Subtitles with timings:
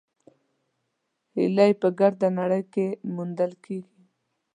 [1.37, 3.93] هیلۍ په ګرده نړۍ کې موندل کېږي